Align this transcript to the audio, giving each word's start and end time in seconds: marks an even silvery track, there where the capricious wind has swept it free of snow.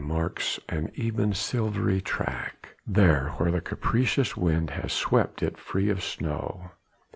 marks 0.03 0.59
an 0.67 0.91
even 0.95 1.31
silvery 1.31 2.01
track, 2.01 2.69
there 2.87 3.29
where 3.37 3.51
the 3.51 3.61
capricious 3.61 4.35
wind 4.35 4.71
has 4.71 4.91
swept 4.91 5.43
it 5.43 5.59
free 5.59 5.91
of 5.91 6.03
snow. 6.03 6.71